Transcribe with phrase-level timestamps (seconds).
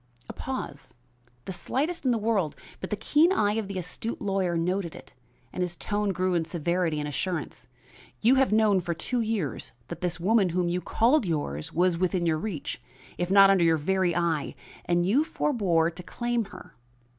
[0.27, 0.95] A pause,
[1.45, 5.13] the slightest in the world, but the keen eye of the astute lawyer noted it,
[5.53, 7.67] and his tone grew in severity and assurance.
[8.19, 12.25] "You have known for two years that this woman whom you called yours was within
[12.25, 12.81] your reach,
[13.19, 16.73] if not under your very eye, and you forbore to claim her.